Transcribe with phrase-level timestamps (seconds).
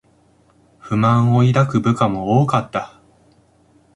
[0.79, 2.99] 不満を抱く部下も多かった